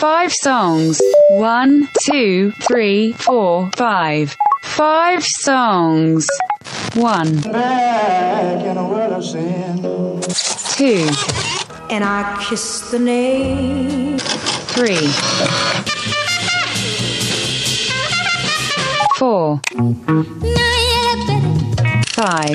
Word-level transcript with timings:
Five 0.00 0.32
songs. 0.32 0.98
One, 1.28 1.86
two, 2.06 2.52
three, 2.52 3.12
four, 3.12 3.70
five. 3.76 4.34
Five 4.62 5.22
songs. 5.22 6.26
One, 6.94 7.38
back 7.42 8.64
in 8.64 8.78
a 8.78 8.88
world 8.88 9.12
of 9.12 9.22
sin. 9.22 9.76
two, 10.74 11.06
and 11.90 12.02
I 12.02 12.42
kiss 12.48 12.90
the 12.90 12.98
name. 12.98 14.18
three, 14.72 15.06
four, 19.18 19.60
five. 22.20 22.52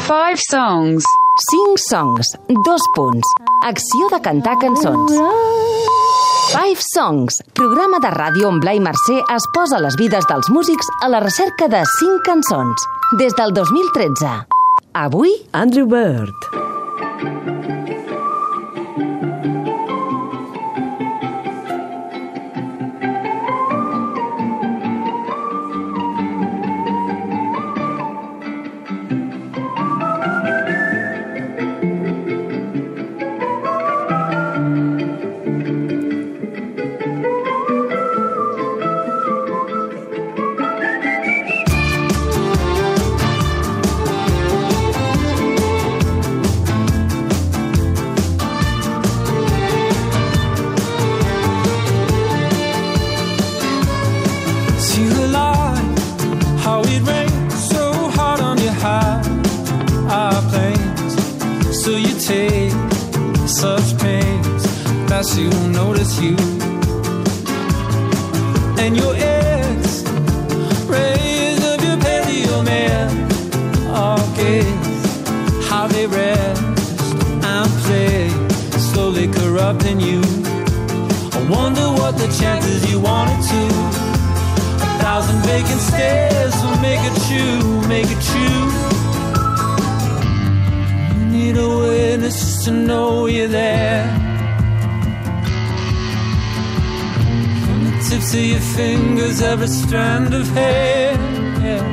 Five 0.00 0.38
songs. 0.48 1.04
Cinc 1.50 1.78
songs, 1.78 2.26
dos 2.64 2.80
punts. 2.94 3.26
Acció 3.62 4.08
de 4.12 4.20
cantar 4.22 4.56
cançons. 4.58 5.12
Five 6.50 6.80
Songs, 6.94 7.42
programa 7.54 8.00
de 8.00 8.10
ràdio 8.10 8.48
on 8.48 8.58
Blai 8.60 8.80
Mercè 8.82 9.20
es 9.36 9.46
posa 9.54 9.78
les 9.84 9.94
vides 10.00 10.26
dels 10.32 10.48
músics 10.50 10.88
a 11.04 11.12
la 11.12 11.20
recerca 11.20 11.68
de 11.68 11.84
cinc 11.98 12.24
cançons. 12.26 12.88
Des 13.20 13.36
del 13.36 13.52
2013. 13.54 14.32
Avui, 15.04 15.36
Andrew 15.52 15.86
Bird. 15.86 17.49
To 92.64 92.70
know 92.70 93.26
you're 93.26 93.48
there. 93.48 94.04
From 97.64 97.84
the 97.84 98.06
tips 98.06 98.34
of 98.34 98.40
your 98.40 98.60
fingers, 98.60 99.40
every 99.40 99.66
strand 99.68 100.34
of 100.34 100.46
hair. 100.48 101.12
Yeah. 101.64 101.86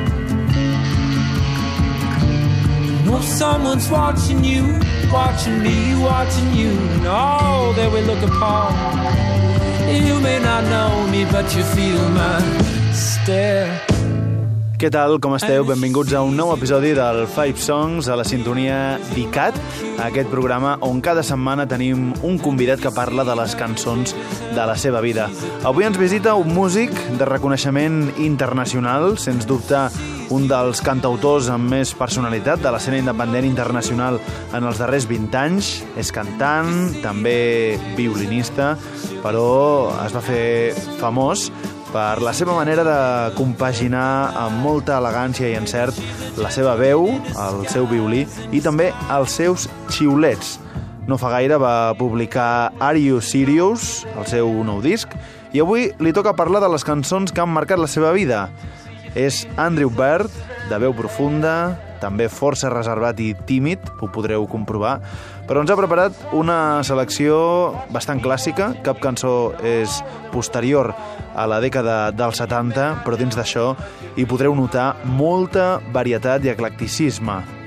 Know 3.06 3.20
someone's 3.20 3.88
watching 3.88 4.44
you, 4.44 4.78
watching 5.10 5.62
me, 5.62 5.94
watching 6.02 6.54
you, 6.54 6.70
and 6.70 7.06
all 7.06 7.72
that 7.72 7.90
we 7.90 8.02
look 8.02 8.22
upon. 8.22 8.74
You 9.88 10.20
may 10.20 10.38
not 10.38 10.64
know 10.64 11.06
me, 11.10 11.24
but 11.24 11.46
you 11.56 11.62
feel 11.62 12.08
my 12.10 12.40
stare. 12.92 13.87
Què 14.78 14.92
tal, 14.94 15.16
com 15.18 15.32
esteu? 15.34 15.64
Benvinguts 15.66 16.12
a 16.14 16.20
un 16.22 16.36
nou 16.38 16.52
episodi 16.54 16.92
del 16.94 17.24
Five 17.26 17.58
Songs 17.58 18.06
a 18.06 18.14
la 18.14 18.22
sintonia 18.22 18.76
d'ICAT, 19.10 19.56
aquest 20.04 20.28
programa 20.30 20.76
on 20.86 21.00
cada 21.02 21.24
setmana 21.26 21.64
tenim 21.66 22.12
un 22.22 22.36
convidat 22.38 22.78
que 22.78 22.92
parla 22.94 23.24
de 23.26 23.34
les 23.40 23.56
cançons 23.58 24.14
de 24.54 24.66
la 24.70 24.76
seva 24.78 25.00
vida. 25.02 25.24
Avui 25.66 25.88
ens 25.88 25.98
visita 25.98 26.36
un 26.38 26.54
músic 26.54 26.94
de 27.18 27.26
reconeixement 27.26 28.04
internacional, 28.22 29.16
sens 29.18 29.48
dubte 29.50 29.80
un 30.30 30.46
dels 30.46 30.78
cantautors 30.86 31.48
amb 31.50 31.74
més 31.74 31.90
personalitat 31.98 32.62
de 32.62 32.70
l'escena 32.70 33.00
independent 33.02 33.48
internacional 33.48 34.20
en 34.54 34.62
els 34.68 34.78
darrers 34.78 35.08
20 35.10 35.40
anys. 35.40 35.72
És 35.98 36.14
cantant, 36.14 36.70
també 37.02 37.80
violinista, 37.98 38.76
però 39.26 39.90
es 40.04 40.14
va 40.14 40.22
fer 40.22 40.76
famós 41.02 41.48
per 41.92 42.20
la 42.22 42.32
seva 42.36 42.54
manera 42.56 42.84
de 42.84 42.98
compaginar 43.38 44.32
amb 44.36 44.60
molta 44.62 44.98
elegància 45.00 45.48
i 45.48 45.56
encert 45.58 45.96
la 46.38 46.50
seva 46.54 46.74
veu, 46.78 47.08
el 47.08 47.64
seu 47.72 47.88
violí 47.88 48.24
i 48.52 48.60
també 48.64 48.90
els 49.14 49.36
seus 49.40 49.68
xiulets. 49.94 50.58
No 51.08 51.16
fa 51.16 51.32
gaire 51.32 51.56
va 51.56 51.94
publicar 51.96 52.70
Are 52.84 53.00
You 53.00 53.22
Serious, 53.24 54.04
el 54.12 54.28
seu 54.28 54.50
nou 54.64 54.82
disc, 54.84 55.14
i 55.56 55.62
avui 55.64 55.88
li 56.04 56.12
toca 56.12 56.36
parlar 56.36 56.60
de 56.60 56.68
les 56.68 56.84
cançons 56.84 57.32
que 57.32 57.40
han 57.40 57.52
marcat 57.54 57.80
la 57.80 57.88
seva 57.88 58.12
vida. 58.12 58.48
És 59.16 59.46
Andrew 59.56 59.88
Bird, 59.88 60.28
de 60.68 60.80
veu 60.82 60.92
profunda, 60.92 61.78
també 62.00 62.28
força 62.32 62.70
reservat 62.72 63.20
i 63.20 63.32
tímid, 63.48 63.82
ho 64.00 64.08
podreu 64.14 64.46
comprovar, 64.50 64.98
però 65.48 65.62
ens 65.62 65.72
ha 65.72 65.78
preparat 65.78 66.16
una 66.36 66.80
selecció 66.86 67.38
bastant 67.94 68.22
clàssica, 68.24 68.72
cap 68.86 69.02
cançó 69.02 69.52
és 69.66 70.00
posterior 70.32 70.92
a 71.34 71.46
la 71.50 71.60
dècada 71.64 72.10
dels 72.16 72.40
70, 72.42 73.04
però 73.04 73.18
dins 73.20 73.38
d'això 73.38 73.70
hi 74.16 74.26
podreu 74.28 74.56
notar 74.58 74.94
molta 75.18 75.78
varietat 75.94 76.44
i 76.44 76.54
eclecticisme. 76.54 77.57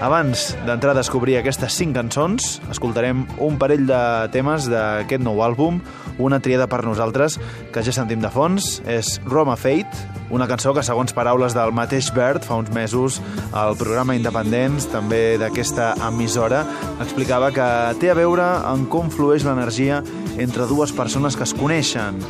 Abans 0.00 0.54
d'entrar 0.64 0.94
a 0.94 0.96
descobrir 0.96 1.34
aquestes 1.36 1.74
cinc 1.76 1.92
cançons, 1.92 2.54
escoltarem 2.72 3.26
un 3.44 3.58
parell 3.60 3.82
de 3.84 3.98
temes 4.32 4.64
d'aquest 4.72 5.20
nou 5.20 5.42
àlbum, 5.44 5.76
una 6.16 6.38
triada 6.40 6.64
per 6.72 6.78
nosaltres 6.86 7.36
que 7.68 7.82
ja 7.84 7.92
sentim 7.92 8.22
de 8.24 8.30
fons, 8.32 8.78
és 8.88 9.18
Roma 9.28 9.58
Fate, 9.60 10.08
una 10.32 10.48
cançó 10.48 10.72
que, 10.72 10.86
segons 10.86 11.12
paraules 11.12 11.52
del 11.52 11.74
mateix 11.76 12.08
Bird, 12.16 12.48
fa 12.48 12.56
uns 12.62 12.72
mesos, 12.72 13.20
al 13.52 13.76
programa 13.76 14.16
Independents, 14.16 14.88
també 14.88 15.36
d'aquesta 15.36 15.92
emissora, 16.08 16.64
explicava 17.04 17.52
que 17.52 17.70
té 18.00 18.08
a 18.08 18.16
veure 18.16 18.48
en 18.72 18.88
com 18.88 19.12
flueix 19.12 19.44
l'energia 19.44 20.00
entre 20.40 20.64
dues 20.70 20.96
persones 20.96 21.36
que 21.36 21.44
es 21.44 21.52
coneixen, 21.52 22.24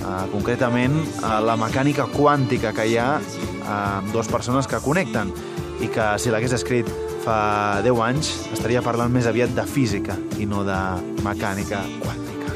uh, 0.00 0.24
concretament 0.32 0.96
uh, 1.20 1.42
la 1.44 1.60
mecànica 1.60 2.08
quàntica 2.16 2.72
que 2.72 2.88
hi 2.88 2.96
ha 2.96 3.18
amb 3.20 4.08
uh, 4.08 4.12
dues 4.16 4.32
persones 4.32 4.64
que 4.64 4.80
connecten 4.80 5.36
i 5.82 5.90
que 5.90 6.06
si 6.22 6.30
l'hagués 6.30 6.54
escrit 6.56 6.88
fa 7.22 7.80
10 7.84 8.02
anys 8.06 8.30
estaria 8.54 8.82
parlant 8.82 9.12
més 9.14 9.28
aviat 9.30 9.52
de 9.56 9.64
física 9.68 10.16
i 10.42 10.46
no 10.46 10.62
de 10.66 10.78
mecànica 11.26 11.82
quàntica. 12.02 12.54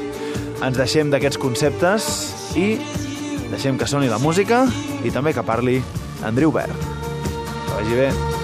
Ens 0.66 0.78
deixem 0.78 1.12
d'aquests 1.12 1.41
conceptes 1.42 2.09
i 2.59 2.72
deixem 3.50 3.78
que 3.78 3.91
soni 3.91 4.10
la 4.10 4.22
música 4.22 4.64
i 5.04 5.14
també 5.14 5.34
que 5.37 5.47
parli 5.47 5.78
Andreu 6.26 6.54
Verd. 6.54 6.88
Que 7.66 7.76
vagi 7.76 8.03
bé. 8.03 8.35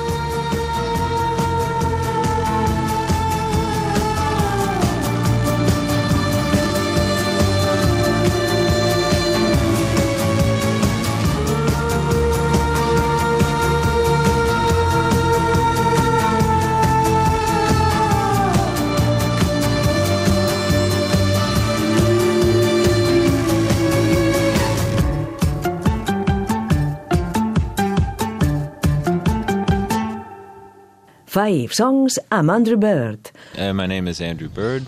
Live 31.52 31.74
Songs 31.74 32.16
amb 32.30 32.50
Andrew 32.50 32.78
Bird. 32.78 33.30
And 33.58 33.76
my 33.76 33.86
name 33.86 34.08
is 34.08 34.22
Andrew 34.22 34.48
Bird, 34.48 34.86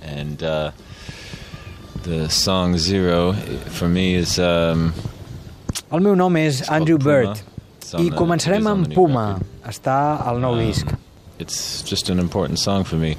and 0.00 0.42
uh, 0.42 0.70
the 2.04 2.28
song 2.28 2.78
Zero 2.78 3.32
for 3.74 3.88
me 3.88 4.14
is... 4.14 4.38
Um, 4.38 4.92
El 5.90 6.04
meu 6.06 6.14
nom 6.14 6.36
és 6.38 6.60
Andrew 6.70 7.00
Bird, 7.02 7.42
i 7.98 8.12
començarem 8.14 8.66
amb 8.70 8.94
Puma, 8.94 9.40
està 9.66 9.96
al 10.22 10.38
nou 10.44 10.54
um, 10.54 10.62
disc. 10.62 10.94
It's 11.42 11.82
just 11.82 12.14
an 12.14 12.22
important 12.22 12.62
song 12.62 12.86
for 12.86 13.00
me. 13.00 13.16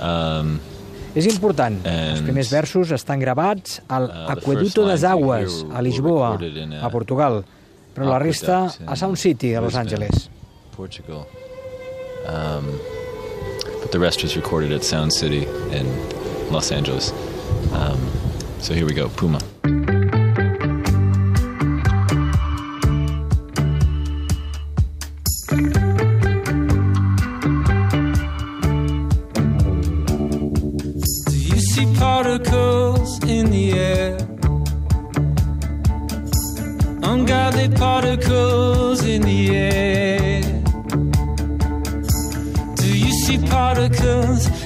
Um, 0.00 0.56
és 1.12 1.28
important. 1.28 1.84
And, 1.84 2.16
Els 2.16 2.24
primers 2.24 2.56
versos 2.56 2.96
estan 2.96 3.20
gravats 3.20 3.82
al 3.92 4.08
uh, 4.08 4.26
Aqueduto 4.32 4.88
das 4.88 5.04
Aguas, 5.04 5.60
a 5.68 5.84
Lisboa, 5.84 6.38
a 6.80 6.92
Portugal, 6.94 7.42
però 7.92 8.14
la 8.16 8.20
resta 8.22 8.64
a 8.86 8.96
Sound 8.96 9.20
City, 9.20 9.52
a 9.52 9.60
Los 9.60 9.76
Angeles. 9.76 10.30
Portugal. 10.72 11.26
Um, 12.26 12.78
but 13.80 13.92
the 13.92 13.98
rest 13.98 14.22
was 14.22 14.36
recorded 14.36 14.72
at 14.72 14.82
Sound 14.82 15.12
City 15.12 15.44
in 15.44 16.50
Los 16.50 16.72
Angeles. 16.72 17.12
Um, 17.72 18.10
so 18.60 18.74
here 18.74 18.86
we 18.86 18.94
go, 18.94 19.08
Puma. 19.10 19.40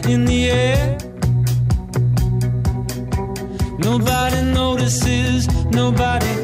in 0.09 0.25
the 0.25 0.51
air. 0.51 0.99
Nobody 3.79 4.43
notices, 4.43 5.47
nobody 5.67 6.38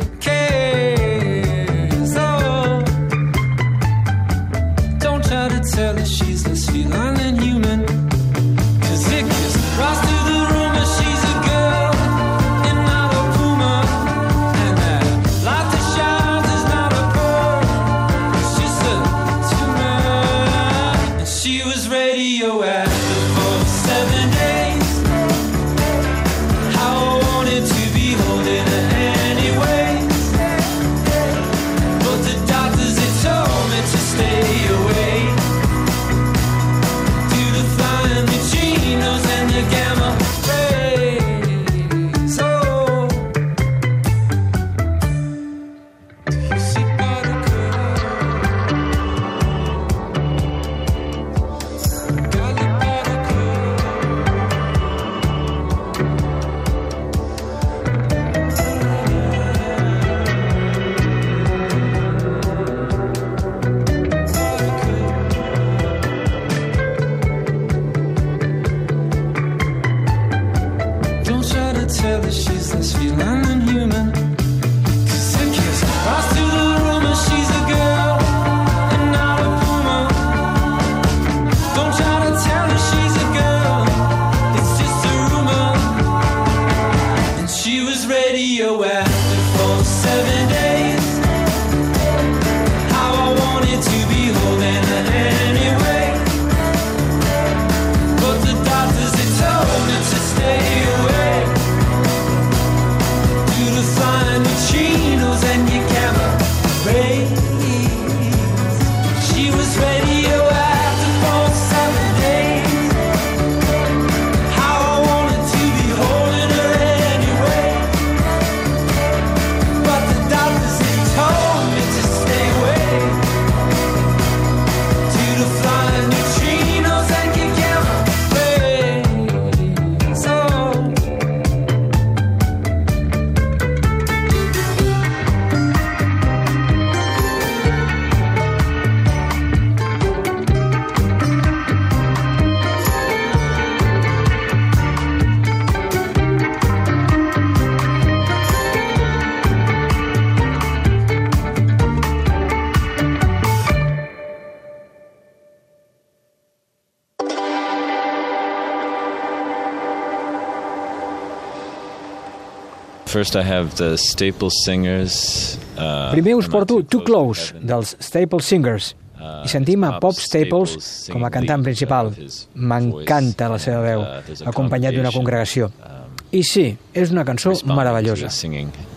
First 163.14 163.36
I 163.36 163.44
have 163.44 163.76
the 163.76 163.96
Staple 163.96 164.50
Singers. 164.50 165.56
Uh, 165.78 166.10
Primer 166.10 166.34
us 166.36 166.48
porto 166.48 166.82
Too 166.82 167.00
Close, 167.06 167.54
dels 167.62 167.94
Staple 168.00 168.40
Singers, 168.42 168.96
uh, 169.14 169.44
i 169.46 169.48
sentim 169.52 169.84
a 169.86 170.00
Pop 170.02 170.18
Staples 170.18 171.06
com 171.12 171.22
a 171.22 171.30
cantant 171.30 171.62
principal. 171.62 172.10
M'encanta 172.58 173.46
la 173.52 173.60
seva 173.62 173.84
veu, 173.86 174.02
uh, 174.02 174.48
acompanyat 174.50 174.98
d'una 174.98 175.14
congregació. 175.14 175.70
Um, 175.86 176.10
I 176.34 176.42
sí, 176.42 176.66
és 176.90 177.14
una 177.14 177.22
cançó 177.22 177.54
meravellosa. 177.70 178.32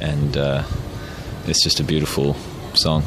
And, 0.01 0.33
uh, 0.33 0.65
it's 1.45 1.61
just 1.61 1.79
a 1.79 1.83
beautiful 1.83 2.33
song. 2.73 3.05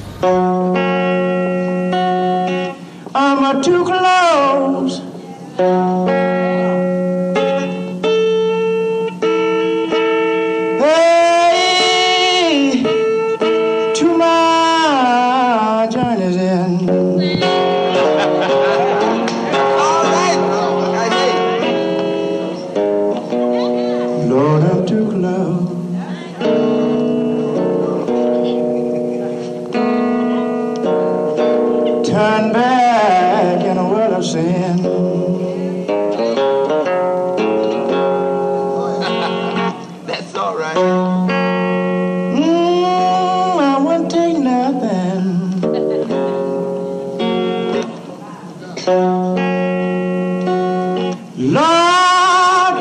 I'm 3.18 3.62
too 3.66 3.82
close. 3.82 5.02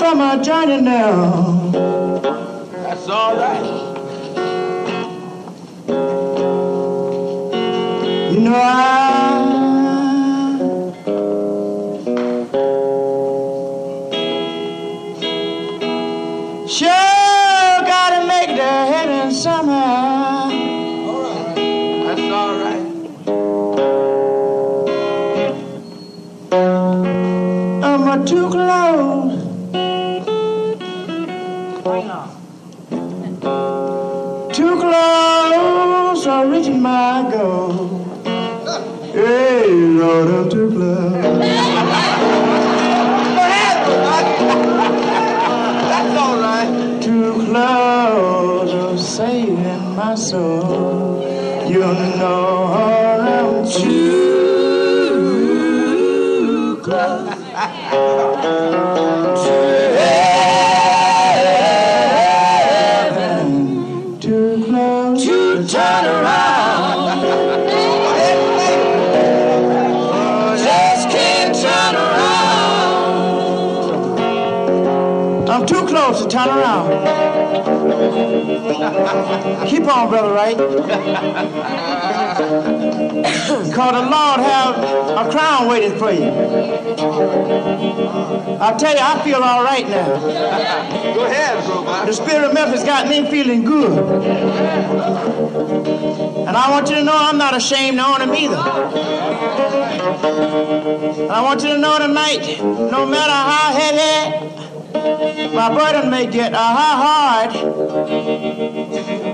on 0.10 0.18
my 0.18 0.42
journey 0.42 0.82
now. 0.82 1.70
That's 2.72 3.08
all 3.08 3.36
right. 3.36 3.99
Soul. 50.20 51.24
You 51.72 51.80
know 51.80 52.49
Keep 79.68 79.88
on, 79.88 80.10
brother, 80.10 80.34
right? 80.34 80.58
Cause 83.74 83.92
the 83.92 84.02
Lord 84.02 84.40
have 84.40 84.76
a 84.78 85.30
crown 85.32 85.68
waiting 85.68 85.98
for 85.98 86.12
you. 86.12 86.26
I 88.62 88.76
tell 88.78 88.94
you, 88.94 89.02
I 89.02 89.22
feel 89.24 89.42
all 89.44 89.64
right 89.64 89.88
now. 89.88 90.08
Go 91.16 91.26
ahead, 91.26 91.70
robot. 91.70 92.08
The 92.08 92.14
spirit 92.14 92.46
of 92.46 92.54
Memphis 92.54 92.84
got 92.84 93.08
me 93.08 93.30
feeling 93.30 93.64
good. 93.64 93.98
And 96.48 96.58
I 96.58 96.70
want 96.72 96.90
you 96.90 96.96
to 96.96 97.04
know 97.04 97.16
I'm 97.16 97.38
not 97.38 97.56
ashamed 97.56 97.98
to 97.98 98.06
own 98.06 98.22
him 98.22 98.34
either. 98.34 98.58
And 101.22 101.32
I 101.32 101.42
want 101.42 101.62
you 101.64 101.70
to 101.70 101.78
know 101.78 102.00
tonight, 102.00 102.60
no 102.62 103.06
matter 103.06 103.32
how 103.32 103.72
heavy 103.72 104.69
my 105.54 105.70
burden 105.76 106.10
may 106.10 106.26
get 106.28 106.54
or 106.54 106.58
how 106.58 106.96
hard 107.04 107.52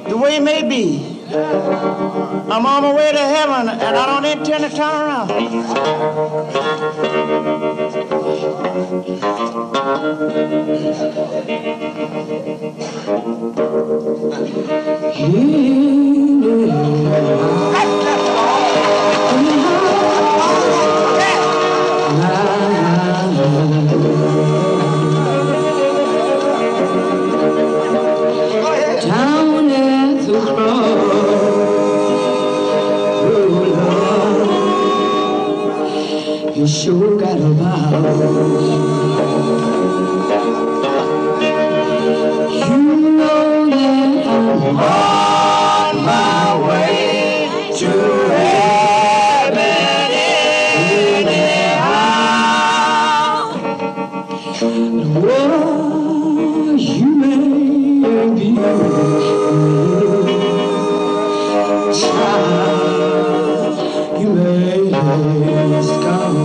the 0.09 0.17
way 0.17 0.37
it 0.37 0.43
may 0.43 0.67
be, 0.67 1.21
I'm 1.31 2.65
on 2.65 2.83
my 2.83 2.93
way 2.93 3.11
to 3.11 3.17
heaven 3.19 3.69
and 3.69 3.95
I 3.95 4.05
don't 4.07 4.25
intend 4.25 4.63
to 4.63 4.75
turn 4.75 4.95
around. 4.95 5.29
Scout. 65.85 66.35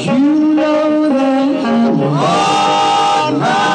You 0.00 0.18
know 0.54 1.08
that 1.08 1.64
I'm 1.64 2.00
on 2.00 3.67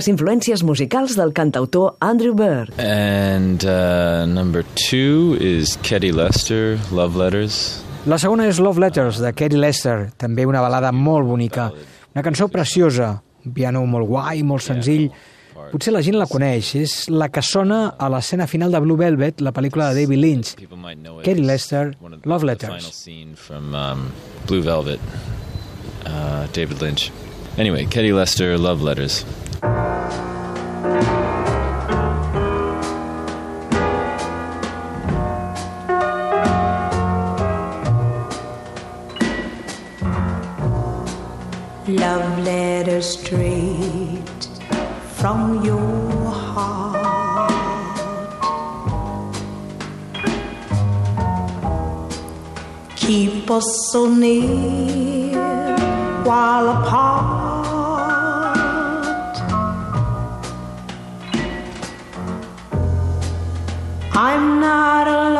Les 0.00 0.06
influències 0.08 0.62
musicals 0.64 1.12
del 1.12 1.34
cantautor 1.36 1.98
Andrew 2.00 2.32
Bird. 2.32 2.70
And 2.80 3.62
uh, 3.68 4.24
number 4.24 4.62
two 4.74 5.36
is 5.38 5.76
Ketty 5.82 6.10
Lester, 6.10 6.78
Love 6.90 7.18
Letters. 7.20 7.82
La 8.08 8.16
segona 8.16 8.46
és 8.48 8.56
Love 8.64 8.80
Letters, 8.80 9.18
de 9.20 9.34
Kerry 9.36 9.58
Lester, 9.60 10.06
també 10.16 10.46
una 10.48 10.62
balada 10.64 10.88
molt 10.88 11.28
bonica. 11.28 11.66
Una 12.14 12.24
cançó 12.24 12.48
preciosa, 12.48 13.10
un 13.44 13.52
piano 13.52 13.82
molt 13.84 14.08
guai, 14.08 14.40
molt 14.40 14.64
senzill. 14.64 15.10
Potser 15.74 15.92
la 15.92 16.00
gent 16.00 16.16
la 16.16 16.30
coneix, 16.30 16.72
és 16.80 16.96
la 17.12 17.28
que 17.28 17.44
sona 17.44 17.82
a 18.00 18.08
l'escena 18.08 18.48
final 18.48 18.72
de 18.72 18.80
Blue 18.80 18.96
Velvet, 18.96 19.44
la 19.44 19.52
pel·lícula 19.52 19.90
de 19.90 20.00
David 20.00 20.24
Lynch. 20.24 20.54
As 20.56 21.44
Lester, 21.44 21.92
Love 22.24 22.48
Letters. 22.48 22.88
scene 22.94 23.36
from 23.36 23.74
um, 23.74 24.08
Blue 24.48 24.62
Velvet, 24.62 24.98
uh, 26.06 26.48
David 26.56 26.80
Lynch. 26.80 27.12
Anyway, 27.58 27.84
Ketty 27.84 28.14
Lester, 28.16 28.56
Love 28.56 28.80
Letters. 28.80 29.26
Love 41.96 42.38
letter 42.40 43.00
straight 43.02 44.48
from 45.18 45.64
your 45.64 46.30
heart. 46.30 47.00
Keep 52.96 53.50
us 53.50 53.90
so 53.90 54.08
near 54.08 55.38
while 56.24 56.68
apart. 56.68 57.30
I'm 64.12 64.60
not 64.60 65.08
alone 65.08 65.39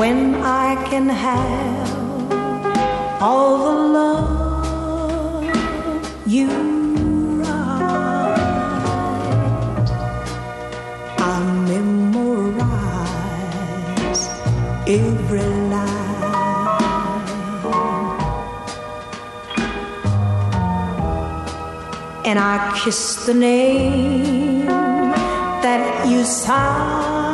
When 0.00 0.20
I 0.36 0.68
can 0.88 1.06
have 1.10 1.90
all 3.20 3.58
the 3.66 3.74
love 3.98 5.44
you 6.26 6.48
write, 7.42 8.30
I 11.18 11.36
memorize 11.68 13.12
every 14.88 15.48
line. 15.68 16.08
and 22.24 22.38
I 22.38 22.56
kiss 22.82 23.26
the 23.26 23.34
name 23.34 24.66
that 24.66 26.08
you 26.08 26.24
sign. 26.24 27.29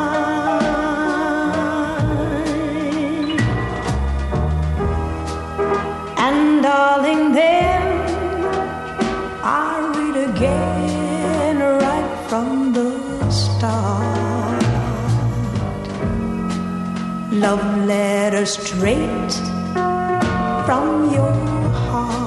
Love 17.39 17.85
letter 17.85 18.45
straight 18.47 19.31
from 20.65 21.13
your 21.13 21.31
heart. 21.85 22.17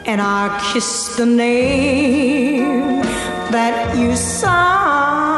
And 0.05 0.21
I 0.21 0.57
kiss 0.71 1.17
the 1.17 1.25
name 1.25 3.01
that 3.51 3.97
you 3.97 4.15
sign. 4.15 5.36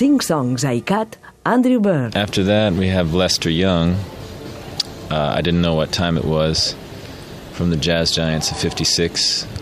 Cinc 0.00 0.22
songs 0.22 0.64
a 0.64 0.80
ICAT, 0.80 1.16
Andrew 1.44 1.78
Bird. 1.78 2.16
After 2.16 2.42
that, 2.44 2.72
we 2.72 2.88
have 2.88 3.12
Lester 3.12 3.50
Young. 3.50 3.96
Uh, 5.10 5.34
I 5.36 5.42
didn't 5.42 5.60
know 5.60 5.74
what 5.74 5.92
time 5.92 6.16
it 6.16 6.24
was. 6.24 6.74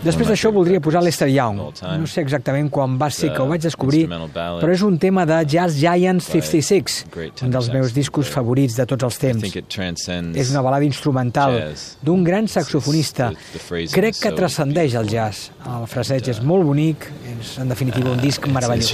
Després 0.03 0.27
d'això 0.29 0.51
voldria 0.55 0.79
posar 0.79 1.01
Lester 1.03 1.27
Young. 1.29 1.59
No 1.99 2.07
sé 2.07 2.21
exactament 2.21 2.69
quan 2.71 2.97
va 2.97 3.09
ser 3.11 3.33
que 3.33 3.41
ho 3.41 3.47
vaig 3.49 3.61
descobrir, 3.61 4.05
però 4.61 4.71
és 4.71 4.81
un 4.81 4.97
tema 4.97 5.25
de 5.25 5.39
Jazz 5.45 5.75
Giants 5.79 6.29
56, 6.31 7.05
un 7.43 7.51
dels 7.51 7.69
meus 7.73 7.93
discos 7.93 8.27
favorits 8.31 8.75
de 8.79 8.85
tots 8.85 9.03
els 9.03 9.17
temps. 9.19 9.41
És 10.35 10.49
una 10.51 10.61
balada 10.61 10.85
instrumental 10.85 11.57
d'un 12.01 12.23
gran 12.23 12.47
saxofonista. 12.47 13.31
Crec 13.91 14.15
que 14.21 14.31
transcendeix 14.31 14.95
el 14.95 15.07
jazz. 15.11 15.51
El 15.67 15.87
fraseig 15.87 16.27
és 16.29 16.41
molt 16.41 16.63
bonic, 16.65 17.09
és 17.39 17.57
en 17.59 17.67
definitiva 17.67 18.11
un 18.11 18.19
disc 18.23 18.45
meravellós. 18.47 18.87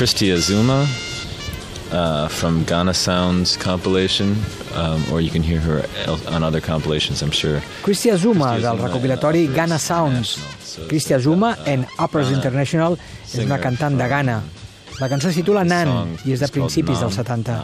Christy 0.00 0.30
Azuma 0.30 0.88
uh, 1.92 2.26
from 2.28 2.64
Ghana 2.64 2.94
Sounds 2.94 3.58
compilation, 3.58 4.34
um, 4.74 5.04
or 5.12 5.20
you 5.20 5.28
can 5.28 5.42
hear 5.42 5.60
her 5.60 5.84
on 6.32 6.42
other 6.42 6.58
compilations, 6.58 7.20
I'm 7.20 7.30
sure. 7.30 7.60
Christy 7.82 8.08
Azuma, 8.08 8.58
del 8.58 8.78
recopilatori 8.78 9.54
Ghana 9.54 9.78
Sounds. 9.78 10.38
Christy 10.88 11.12
Azuma 11.12 11.58
en 11.66 11.84
Operas 11.98 12.30
International 12.32 12.96
és 13.28 13.44
una 13.44 13.58
cantant 13.60 13.98
de 13.98 14.06
Ghana. 14.08 14.40
La 15.00 15.08
cançó 15.10 15.28
es 15.28 15.36
titula 15.36 15.64
Nan 15.68 16.16
i 16.24 16.32
és 16.32 16.40
de 16.40 16.48
principis 16.48 17.04
dels 17.04 17.18
70. 17.20 17.58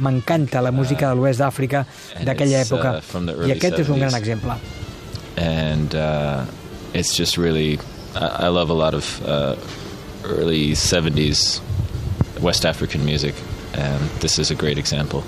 M'encanta 0.00 0.62
la 0.64 0.72
música 0.72 1.10
de 1.10 1.20
l'oest 1.20 1.42
d'Àfrica 1.44 1.82
d'aquella 2.24 2.62
uh, 2.62 2.64
època 2.64 2.94
the 3.26 3.34
i 3.44 3.52
aquest 3.58 3.82
és 3.84 3.90
un 3.92 4.00
gran 4.00 4.16
70s. 4.16 4.18
exemple. 4.22 4.56
and 5.36 5.94
uh, 5.94 6.46
it's 6.94 7.14
just 7.14 7.36
really 7.36 7.78
I, 8.14 8.46
I 8.46 8.48
love 8.48 8.70
a 8.70 8.78
lot 8.84 8.94
of 8.94 9.04
uh, 9.28 9.56
early 10.24 10.70
70s 10.70 11.60
West 12.40 12.64
African 12.64 13.04
music 13.04 13.34
and 13.74 14.00
this 14.20 14.38
is 14.38 14.50
a 14.50 14.54
great 14.54 14.78
example 14.78 15.22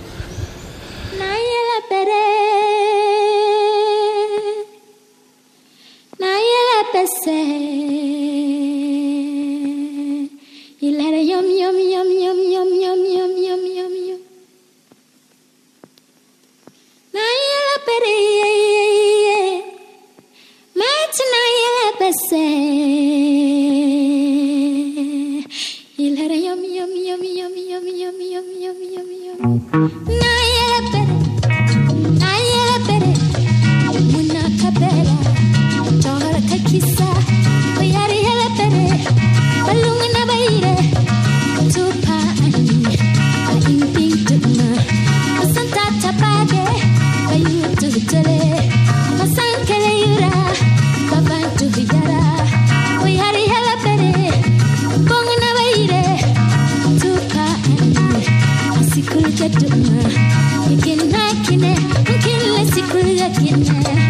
Mükemmel 60.70 61.44
kine, 61.48 61.74
mükemmel 61.98 62.66
sıkı 62.66 63.08
yakine. 63.08 64.09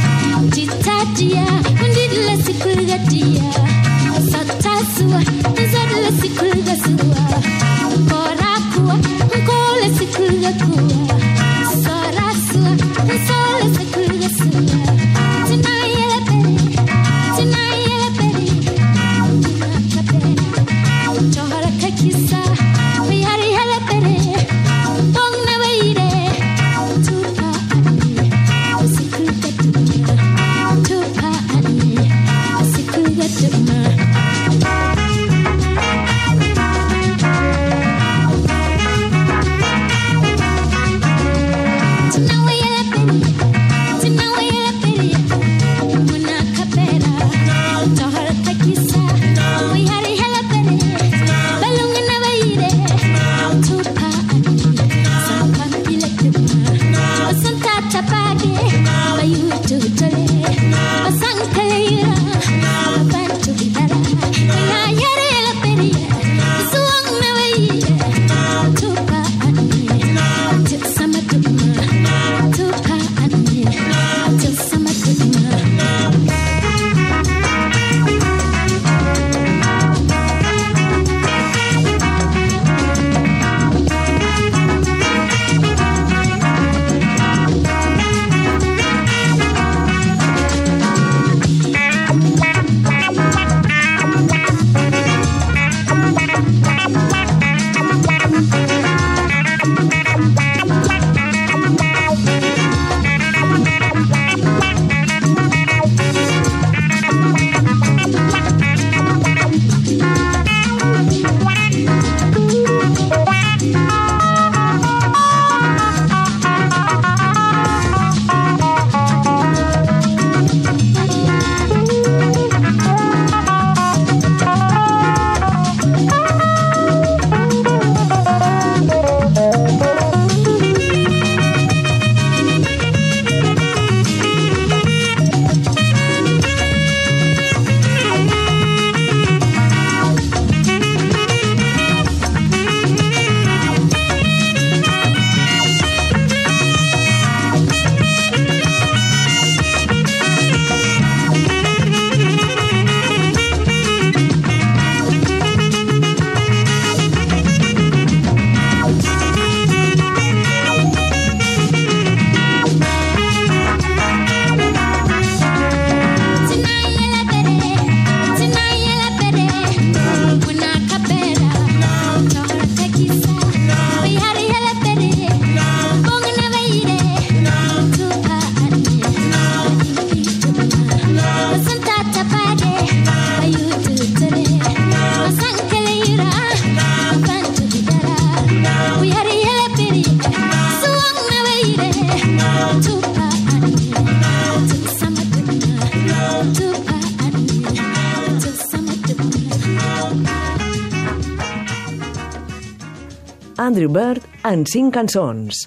Bird 203.92 204.22
en 204.44 204.64
cinc 204.66 204.94
cançons. 204.94 205.66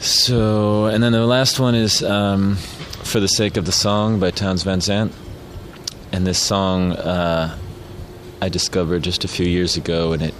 So, 0.00 0.86
and 0.86 1.02
then 1.02 1.12
the 1.12 1.26
last 1.26 1.58
one 1.60 1.74
is 1.74 2.02
um, 2.02 2.56
For 3.04 3.20
the 3.20 3.28
Sake 3.28 3.56
of 3.56 3.64
the 3.64 3.72
Song 3.72 4.18
by 4.18 4.30
Townes 4.30 4.62
Van 4.62 4.80
Zandt. 4.80 5.12
And 6.12 6.26
this 6.26 6.38
song 6.38 6.92
uh, 6.92 7.56
I 8.40 8.48
discovered 8.48 9.02
just 9.02 9.24
a 9.24 9.28
few 9.28 9.46
years 9.46 9.76
ago, 9.76 10.12
and 10.12 10.22
it. 10.22 10.34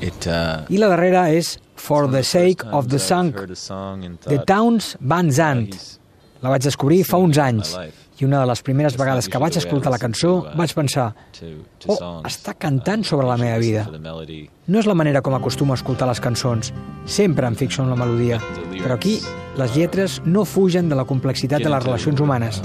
it 0.00 0.26
uh, 0.26 0.64
I 0.70 0.76
la 0.76 0.88
darrera 0.88 1.28
és 1.30 1.58
For 1.76 2.06
the 2.06 2.22
Sake 2.22 2.64
of 2.66 2.88
the 2.88 2.98
Song, 2.98 3.32
heard 3.32 3.50
a 3.50 3.56
song 3.56 4.18
de 4.26 4.38
Townes 4.44 4.96
Van 5.00 5.30
Zandt. 5.30 5.74
he's 5.74 5.98
La 6.40 6.52
vaig 6.52 6.62
descobrir 6.62 7.04
fa 7.06 7.18
uns 7.18 7.38
anys 7.42 7.72
life. 7.74 8.07
I 8.18 8.26
una 8.26 8.40
de 8.42 8.46
les 8.50 8.62
primeres 8.66 8.96
vegades 8.98 9.28
que 9.30 9.38
vaig 9.38 9.56
escoltar 9.60 9.92
la 9.94 9.98
cançó 10.02 10.32
vaig 10.58 10.72
pensar 10.74 11.12
oh, 11.86 11.98
està 12.26 12.54
cantant 12.58 13.04
sobre 13.06 13.28
la 13.28 13.36
meva 13.38 13.58
vida. 13.62 13.86
No 14.66 14.80
és 14.80 14.88
la 14.88 14.96
manera 14.98 15.22
com 15.22 15.36
acostumo 15.38 15.74
a 15.74 15.78
escoltar 15.78 16.08
les 16.10 16.20
cançons. 16.20 16.72
Sempre 17.06 17.46
em 17.46 17.56
fixo 17.56 17.82
en 17.84 17.92
la 17.92 17.98
melodia. 17.98 18.40
Però 18.74 18.96
aquí 18.96 19.18
les 19.58 19.74
lletres 19.76 20.20
no 20.26 20.44
fugen 20.44 20.90
de 20.90 20.98
la 20.98 21.06
complexitat 21.06 21.62
de 21.62 21.70
les 21.70 21.84
relacions 21.84 22.20
humanes. 22.20 22.62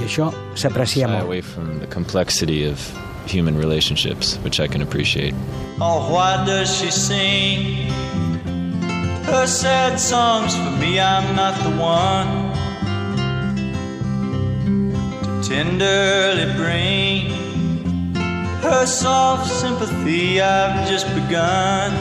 I 0.00 0.08
això 0.08 0.30
s'aprecia 0.58 1.08
molt. 1.08 1.28
away 1.28 1.40
from 1.40 1.78
the 1.80 1.86
complexity 1.86 2.64
of 2.66 2.80
human 3.26 3.56
relationships, 3.56 4.38
which 4.42 4.60
I 4.60 4.68
can 4.68 4.82
appreciate. 4.82 5.34
Oh, 5.80 6.12
why 6.12 6.44
does 6.44 6.68
she 6.68 6.90
sing 6.90 7.88
her 9.26 9.46
sad 9.46 10.00
songs 10.00 10.56
for 10.56 10.72
me? 10.80 11.00
I'm 11.00 11.34
not 11.36 11.54
the 11.62 11.72
one 11.80 12.43
tenderly 15.46 16.46
bring 16.56 17.28
her 18.62 18.86
soft 18.86 19.50
sympathy. 19.50 20.40
I've 20.40 20.88
just 20.88 21.06
begun 21.14 21.92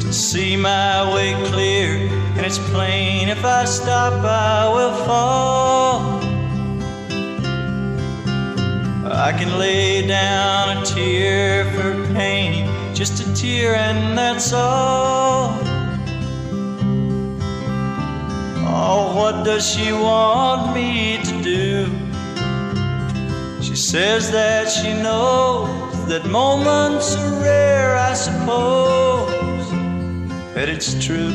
to 0.00 0.12
see 0.12 0.56
my 0.56 1.12
way 1.12 1.34
clear, 1.50 2.08
and 2.36 2.46
it's 2.46 2.58
plain 2.70 3.28
if 3.28 3.44
I 3.44 3.64
stop, 3.64 4.12
I 4.24 4.68
will 4.74 4.94
fall. 5.04 6.20
I 9.12 9.32
can 9.32 9.58
lay 9.58 10.06
down 10.06 10.78
a 10.78 10.84
tear 10.84 11.64
for 11.72 12.14
pain, 12.14 12.94
just 12.94 13.26
a 13.26 13.34
tear, 13.34 13.74
and 13.74 14.16
that's 14.16 14.52
all. 14.52 15.75
Oh, 18.68 19.14
what 19.14 19.44
does 19.44 19.64
she 19.68 19.92
want 19.92 20.74
me 20.74 21.18
to 21.22 21.42
do? 21.42 21.86
She 23.62 23.76
says 23.76 24.30
that 24.32 24.68
she 24.68 24.92
knows 24.92 26.06
that 26.08 26.26
moments 26.26 27.14
are 27.16 27.40
rare, 27.42 27.96
I 27.96 28.14
suppose. 28.14 29.70
That 30.54 30.68
it's 30.68 30.92
true. 31.04 31.32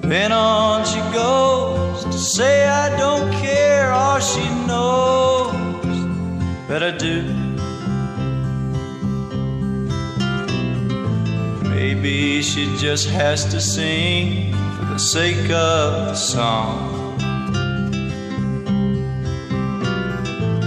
Then 0.00 0.32
on 0.32 0.84
she 0.84 1.00
goes 1.12 2.04
to 2.04 2.12
say 2.12 2.68
I 2.68 2.96
don't 2.98 3.30
care, 3.32 3.92
all 3.92 4.20
she 4.20 4.46
knows 4.66 5.52
that 6.68 6.82
I 6.82 6.90
do. 6.90 7.22
Maybe 11.68 12.42
she 12.42 12.74
just 12.76 13.08
has 13.10 13.44
to 13.52 13.60
sing 13.60 14.52
the 14.92 14.98
sake 14.98 15.50
of 15.50 16.08
the 16.10 16.14
song. 16.14 17.18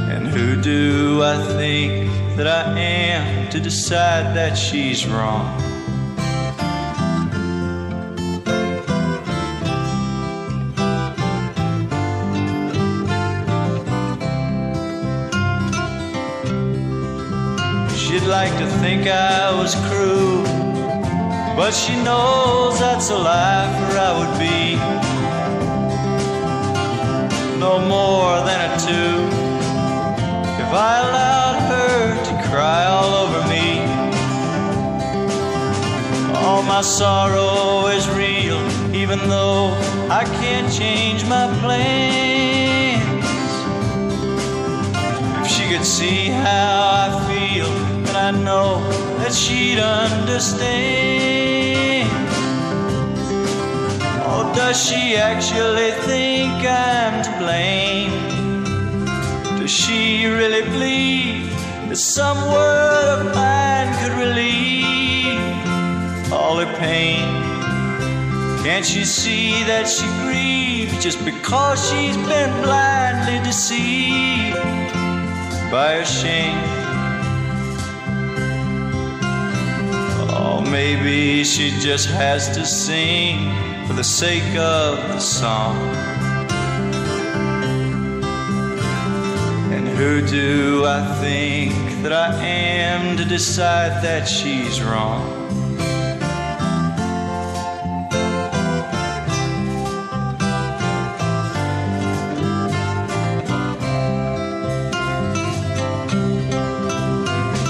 And 0.10 0.26
who 0.28 0.60
do 0.60 1.22
I 1.22 1.38
think 1.54 2.10
that 2.36 2.48
I 2.48 2.80
am 2.80 3.52
to 3.52 3.60
decide 3.60 4.36
that 4.36 4.56
she's 4.56 5.06
wrong? 5.06 5.62
She'd 17.96 18.28
like 18.28 18.58
to 18.58 18.66
think 18.82 19.08
I 19.08 19.54
was 19.54 19.76
cruel, 19.88 20.35
but 21.56 21.72
she 21.74 21.96
knows 22.04 22.80
that's 22.80 23.10
a 23.10 23.18
life 23.18 23.74
for 23.80 23.98
I 23.98 24.12
would 24.20 24.38
be 24.38 24.76
no 27.60 27.80
more 27.80 28.44
than 28.48 28.60
a 28.70 28.72
two 28.78 29.16
if 30.62 30.74
I 30.74 31.00
allowed 31.08 31.60
her 31.72 32.24
to 32.28 32.50
cry 32.50 32.86
all 32.86 33.14
over 33.24 33.42
me. 33.48 33.68
All 36.46 36.62
my 36.64 36.82
sorrow 36.82 37.88
is 37.88 38.10
real, 38.10 38.60
even 38.94 39.20
though 39.30 39.70
I 40.10 40.26
can't 40.42 40.72
change 40.72 41.24
my 41.26 41.48
plans. 41.62 43.04
If 45.42 45.48
she 45.48 45.70
could 45.70 45.86
see 45.86 46.28
how 46.28 46.74
I 47.04 47.08
feel, 47.30 47.70
then 48.06 48.16
I 48.16 48.32
know 48.32 49.05
that 49.26 49.34
she'd 49.34 49.80
understand. 49.80 50.62
Or 54.22 54.44
does 54.54 54.78
she 54.86 55.16
actually 55.18 55.92
think 56.06 56.54
I'm 56.64 57.24
to 57.24 57.32
blame? 57.40 58.14
Does 59.58 59.72
she 59.72 60.28
really 60.28 60.62
believe 60.62 61.50
that 61.90 61.98
some 61.98 62.38
word 62.52 63.08
of 63.18 63.34
mine 63.34 63.90
could 63.98 64.16
relieve 64.26 65.42
all 66.32 66.58
her 66.58 66.72
pain? 66.78 67.26
Can't 68.64 68.86
she 68.86 69.06
see 69.06 69.64
that 69.64 69.88
she 69.88 70.06
grieves 70.24 71.04
just 71.04 71.26
because 71.26 71.80
she's 71.90 72.18
been 72.30 72.52
blindly 72.62 73.40
deceived 73.44 74.62
by 75.72 75.96
her 75.96 76.06
shame? 76.06 76.75
Maybe 80.72 81.44
she 81.44 81.72
just 81.80 82.08
has 82.10 82.50
to 82.56 82.66
sing 82.66 83.52
for 83.88 83.94
the 83.94 84.04
sake 84.04 84.58
of 84.58 84.98
the 85.10 85.20
song. 85.20 85.78
And 89.72 89.88
who 89.88 90.26
do 90.26 90.86
I 90.86 91.02
think 91.22 91.74
that 92.04 92.12
I 92.12 92.36
am 92.44 93.18
to 93.18 93.26
decide 93.26 94.04
that 94.04 94.26
she's 94.28 94.82
wrong? 94.82 95.32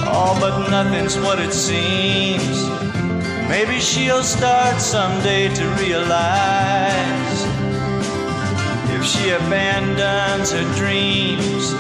Oh, 0.08 0.38
but 0.40 0.70
nothing's 0.70 1.18
what 1.20 1.40
it 1.40 1.52
seems. 1.54 2.85
Maybe 3.48 3.80
she'll 3.80 4.24
start 4.24 4.82
someday 4.82 5.54
to 5.54 5.68
realize 5.80 7.40
if 8.90 9.06
she 9.06 9.30
abandons 9.30 10.52
her 10.52 10.66
dreams, 10.76 11.72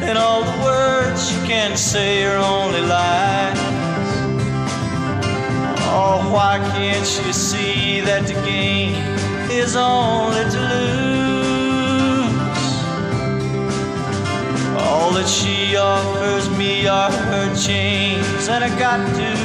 then 0.00 0.16
all 0.16 0.44
the 0.44 0.62
words 0.62 1.28
she 1.28 1.36
can 1.46 1.76
say 1.76 2.24
are 2.24 2.36
only 2.36 2.80
lies. 2.80 3.58
Oh, 5.92 6.30
why 6.32 6.58
can't 6.74 7.06
she 7.06 7.32
see 7.32 8.00
that 8.02 8.26
the 8.26 8.34
game 8.46 8.94
is 9.50 9.74
only 9.74 10.44
to 10.54 10.60
lose? 10.72 11.10
All 14.78 15.10
that 15.12 15.28
she 15.28 15.74
offers 15.76 16.48
me 16.56 16.86
are 16.86 17.10
her 17.10 17.54
chains, 17.56 18.48
and 18.48 18.62
I 18.62 18.78
got 18.78 18.98
to 19.16 19.39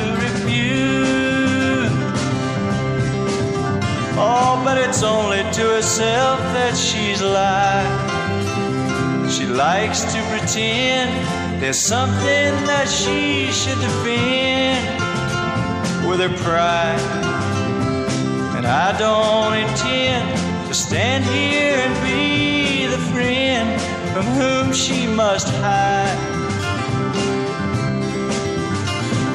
Oh, 4.18 4.62
but 4.64 4.78
it's 4.78 5.04
only 5.04 5.40
to 5.40 5.62
herself 5.76 6.40
that 6.54 6.74
she's 6.78 7.22
lied. 7.22 7.86
She 9.30 9.46
likes 9.46 10.06
to 10.14 10.22
pretend 10.30 11.12
there's 11.62 11.78
something 11.80 12.54
that 12.66 12.88
she 12.88 13.52
should 13.52 13.78
defend 13.82 14.88
with 16.08 16.22
her 16.22 16.34
pride. 16.46 16.98
And 18.56 18.66
I 18.66 18.98
don't 18.98 19.54
intend 19.54 20.68
to 20.70 20.74
stand 20.74 21.26
here 21.26 21.76
and 21.76 21.94
be 22.02 22.86
the 22.86 22.98
friend 23.12 23.82
from 24.14 24.26
whom 24.40 24.72
she 24.72 25.08
must 25.08 25.50
hide. 25.56 26.18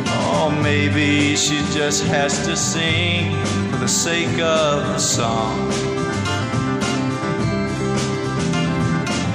Oh, 0.08 0.50
maybe 0.62 1.36
she 1.36 1.58
just 1.70 2.02
has 2.04 2.46
to 2.46 2.56
sing 2.56 3.59
the 3.80 3.88
sake 3.88 4.38
of 4.40 4.86
the 4.88 4.98
song. 4.98 5.72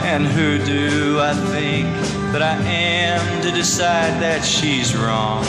And 0.03 0.27
who 0.27 0.63
do 0.63 1.19
I 1.19 1.33
think 1.33 1.87
that 2.31 2.43
I 2.43 2.55
am 2.61 3.41
to 3.41 3.51
decide 3.51 4.21
that 4.21 4.45
she's 4.45 4.95
wrong? 4.95 5.43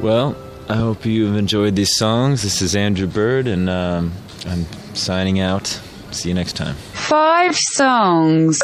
Well, 0.00 0.36
I 0.68 0.76
hope 0.76 1.04
you've 1.04 1.36
enjoyed 1.36 1.74
these 1.74 1.96
songs. 1.96 2.44
This 2.44 2.62
is 2.62 2.76
Andrew 2.76 3.08
Bird, 3.08 3.48
and 3.48 3.68
um, 3.68 4.12
I'm 4.46 4.66
signing 4.94 5.40
out. 5.40 5.66
See 6.12 6.28
you 6.28 6.34
next 6.36 6.54
time. 6.54 6.76
Five 6.92 7.56
songs. 7.56 8.60